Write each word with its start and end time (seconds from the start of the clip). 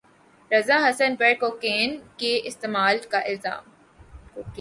رضا 0.51 0.77
حسن 0.85 1.15
پر 1.15 1.33
کوکین 1.39 1.97
کے 2.17 2.39
استعمال 2.43 2.97
کا 3.09 3.19
الزام 3.19 3.63